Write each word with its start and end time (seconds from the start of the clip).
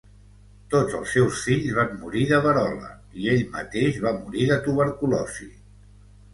Tots 0.69 0.95
els 0.99 1.11
seus 1.17 1.41
fills 1.49 1.75
van 1.81 1.93
morir 1.99 2.25
de 2.33 2.41
verola, 2.47 2.91
i 3.23 3.29
ell 3.37 3.45
mateix 3.61 4.03
va 4.09 4.17
morir 4.25 4.51
de 4.55 4.61
tuberculosi. 4.67 5.51